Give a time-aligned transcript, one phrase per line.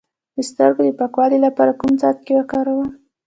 [0.35, 2.89] د سترګو د پاکوالي لپاره کوم څاڅکي وکاروم؟